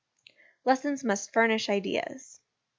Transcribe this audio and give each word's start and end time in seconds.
Lessons 0.65 1.03
must 1.03 1.31
furnish 1.31 1.69
Ideas. 1.69 2.39